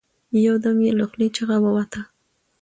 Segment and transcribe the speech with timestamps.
[0.45, 2.01] يو دم يې له خولې چيغه ووته.